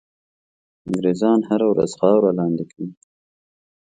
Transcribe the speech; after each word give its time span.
انګرېزان 0.87 1.39
هره 1.49 1.65
ورځ 1.71 1.91
خاوره 1.99 2.31
لاندي 2.37 2.65
کوي. 2.71 2.89